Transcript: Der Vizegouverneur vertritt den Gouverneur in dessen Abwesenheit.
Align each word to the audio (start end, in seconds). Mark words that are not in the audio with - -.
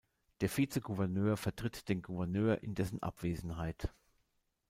Der 0.39 0.49
Vizegouverneur 0.49 1.37
vertritt 1.37 1.87
den 1.87 2.01
Gouverneur 2.01 2.63
in 2.63 2.73
dessen 2.73 3.03
Abwesenheit. 3.03 3.93